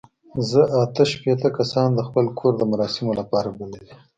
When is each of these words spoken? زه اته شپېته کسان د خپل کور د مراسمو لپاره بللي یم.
زه 0.49 0.61
اته 0.81 1.03
شپېته 1.11 1.49
کسان 1.57 1.89
د 1.95 1.99
خپل 2.07 2.25
کور 2.39 2.53
د 2.57 2.61
مراسمو 2.71 3.11
لپاره 3.19 3.49
بللي 3.57 3.81
یم. 3.87 3.97